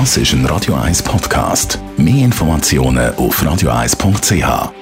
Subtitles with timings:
[0.00, 1.78] Das ist ein Radio 1 Podcast.
[1.96, 4.72] Mehr Informationen auf radio1.ch.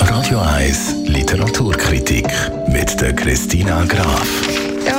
[0.00, 2.26] Radio 1 Literaturkritik
[2.66, 4.28] mit der Christina Graf.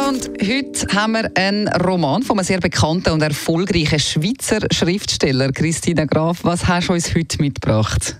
[0.07, 6.05] Und heute haben wir einen Roman von einem sehr bekannten und erfolgreichen Schweizer Schriftsteller, Christina
[6.05, 6.45] Graf.
[6.45, 8.15] Was hast du uns heute mitgebracht?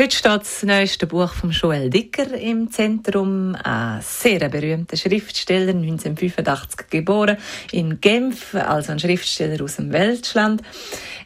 [0.00, 3.54] Heute steht das neueste Buch von Joel Dicker im Zentrum.
[3.54, 7.36] Ein sehr berühmter Schriftsteller, 1985 geboren,
[7.70, 10.62] in Genf, also ein Schriftsteller aus dem Weltschland.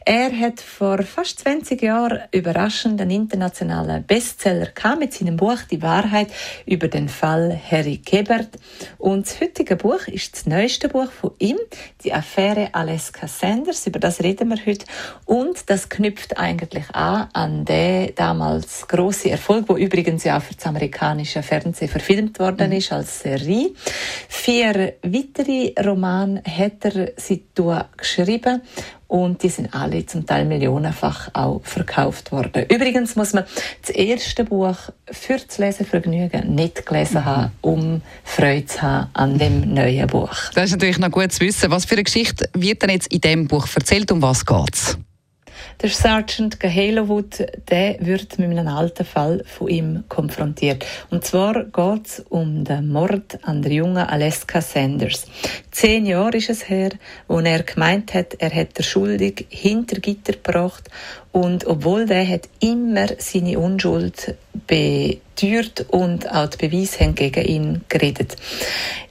[0.05, 5.81] Er hat vor fast 20 Jahren überraschend einen internationalen Bestseller gehabt mit seinem Buch Die
[5.81, 6.33] Wahrheit
[6.67, 8.59] über den Fall Harry Gebert.
[8.99, 11.59] Und das heutige Buch ist das neueste Buch von ihm,
[12.03, 13.87] die Affäre Alaska Sanders.
[13.87, 14.85] Über das reden wir heute.
[15.27, 20.55] Und das knüpft eigentlich an an den damals große Erfolg, wo übrigens ja auch für
[20.55, 23.71] das amerikanische Fernsehen verfilmt worden ist als Serie.
[24.29, 28.63] Vier weitere Romane hat er seitdem geschrieben
[29.07, 32.67] und die sind alle zum Teil millionenfach auch verkauft worden.
[32.69, 33.45] Übrigens muss man
[33.81, 34.77] das erste Buch
[35.11, 37.25] für das Lesevergnügen nicht gelesen mhm.
[37.25, 40.35] haben, um Freude zu haben an dem neuen Buch.
[40.55, 41.71] Das ist natürlich noch gut zu wissen.
[41.71, 44.11] Was für eine Geschichte wird denn jetzt in dem Buch erzählt?
[44.11, 44.99] Um was geht's?
[45.85, 50.83] Der Sergeant Gahalowood, der wird mit einem alten Fall von ihm konfrontiert.
[51.11, 55.27] Und zwar geht es um den Mord an der jungen Alaska Sanders.
[55.71, 56.89] Zehn Jahre ist es her,
[57.29, 60.89] wo er gemeint hat, er hätte der Schuldig hinter Gitter gebracht
[61.33, 67.81] und obwohl der hat immer seine Unschuld beteuert und auch die Beweise haben gegen ihn
[67.91, 68.37] geredet.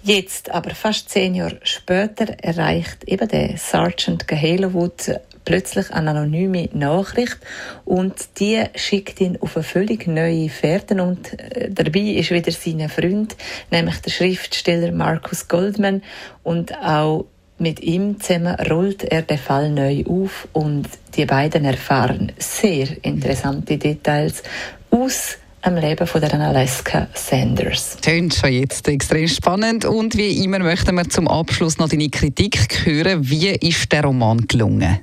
[0.01, 7.37] Jetzt, aber fast zehn Jahre später, erreicht eben der Sergeant Gahalowood plötzlich eine anonyme Nachricht
[7.85, 12.89] und die schickt ihn auf eine völlig neue Fährte und äh, dabei ist wieder sein
[12.89, 13.35] Freund,
[13.71, 16.01] nämlich der Schriftsteller Marcus Goldman
[16.43, 17.25] und auch
[17.59, 23.77] mit ihm zusammen rollt er den Fall neu auf und die beiden erfahren sehr interessante
[23.77, 24.43] Details
[24.89, 27.97] aus am Leben von der Alaska Sanders.
[28.01, 32.85] Tönt schon jetzt extrem spannend und wie immer möchten wir zum Abschluss noch deine Kritik
[32.85, 33.29] hören.
[33.29, 34.99] Wie ist der Roman gelungen?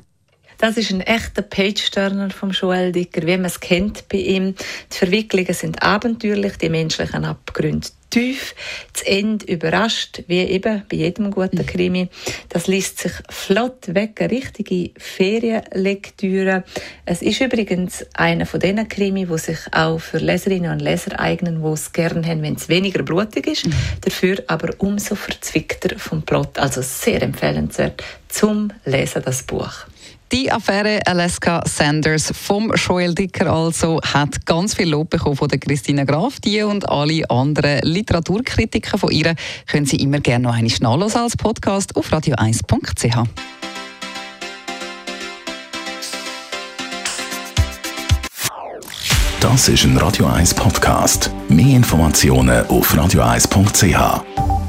[0.60, 4.54] Das ist ein echter Page-Turner vom Joel Dicker, wie man es kennt bei ihm.
[4.93, 8.54] Die Verwicklungen sind abenteuerlich, die menschlichen Abgründe tief,
[8.93, 12.09] das Ende überrascht, wie eben bei jedem guten Krimi.
[12.50, 16.65] Das liest sich flott weg, eine richtige Ferienlektüre.
[17.06, 21.62] Es ist übrigens einer von diesen Krimi, wo sich auch für Leserinnen und Leser eignen,
[21.62, 23.72] die es gerne haben, wenn es weniger blutig ist, mhm.
[24.03, 26.59] dafür aber umso verzwickter vom Plot.
[26.59, 29.87] Also sehr empfehlenswert zum Lesen das Buch.
[30.33, 35.59] Die Affäre Alaska Sanders vom Joel Dicker also hat ganz viel Lob bekommen von der
[35.59, 36.39] Christina Graf.
[36.39, 39.35] Die und alle anderen Literaturkritiker von ihr
[39.67, 43.25] können Sie immer gerne noch einmal nachlesen als Podcast auf radio1.ch.
[49.41, 51.33] Das ist ein Radio 1 Podcast.
[51.49, 54.59] Mehr Informationen auf radio1.ch.